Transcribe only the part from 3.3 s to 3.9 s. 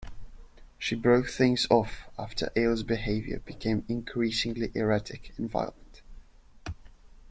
became